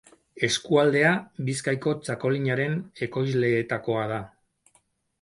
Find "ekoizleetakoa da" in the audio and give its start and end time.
3.11-4.23